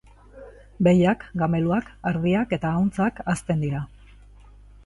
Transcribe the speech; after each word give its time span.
Behiak, 0.87 1.25
gameluak, 1.41 1.93
ardiak 2.13 2.57
eta 2.59 2.73
ahuntzak 2.79 3.23
hazten 3.35 3.63
dira. 3.67 3.83